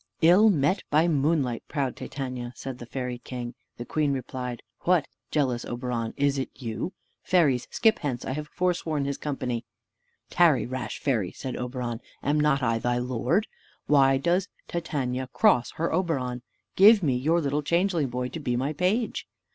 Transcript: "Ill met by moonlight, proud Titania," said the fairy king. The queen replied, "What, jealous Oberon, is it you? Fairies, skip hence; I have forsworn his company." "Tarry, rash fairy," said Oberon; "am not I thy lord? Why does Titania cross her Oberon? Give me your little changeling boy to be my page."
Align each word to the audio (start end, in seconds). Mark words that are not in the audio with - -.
"Ill 0.23 0.49
met 0.49 0.81
by 0.89 1.07
moonlight, 1.07 1.61
proud 1.67 1.95
Titania," 1.95 2.51
said 2.55 2.79
the 2.79 2.87
fairy 2.87 3.19
king. 3.19 3.53
The 3.77 3.85
queen 3.85 4.13
replied, 4.13 4.63
"What, 4.79 5.07
jealous 5.29 5.63
Oberon, 5.63 6.15
is 6.17 6.39
it 6.39 6.49
you? 6.55 6.93
Fairies, 7.21 7.67
skip 7.69 7.99
hence; 7.99 8.25
I 8.25 8.31
have 8.31 8.47
forsworn 8.47 9.05
his 9.05 9.19
company." 9.19 9.63
"Tarry, 10.31 10.65
rash 10.65 10.97
fairy," 10.99 11.31
said 11.31 11.55
Oberon; 11.55 12.01
"am 12.23 12.39
not 12.39 12.63
I 12.63 12.79
thy 12.79 12.97
lord? 12.97 13.45
Why 13.85 14.17
does 14.17 14.47
Titania 14.67 15.29
cross 15.33 15.69
her 15.73 15.93
Oberon? 15.93 16.41
Give 16.75 17.03
me 17.03 17.15
your 17.15 17.39
little 17.39 17.61
changeling 17.61 18.07
boy 18.09 18.29
to 18.29 18.39
be 18.39 18.55
my 18.55 18.73
page." 18.73 19.27